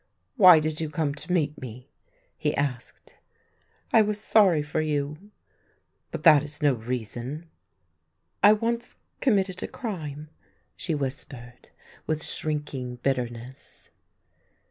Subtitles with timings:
[0.35, 1.87] "Why did you come to meet me?"
[2.35, 3.17] he asked."
[3.93, 5.29] I was sorry for you.""
[6.11, 7.47] But that is no reason.""
[8.43, 10.29] I once committed a crime,"
[10.75, 11.69] she whispered,
[12.07, 13.91] with shrinking bitterness.